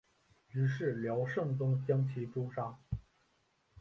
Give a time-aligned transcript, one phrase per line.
[0.53, 2.75] 于是辽圣宗将其诛杀。